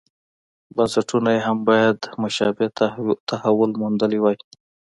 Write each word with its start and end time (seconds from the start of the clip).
بنسټونو 0.75 1.29
یې 1.35 1.41
هم 1.47 1.57
باید 1.69 1.99
مشابه 2.23 2.65
تحول 3.31 3.71
موندلی 3.81 4.19
وای. 4.21 4.37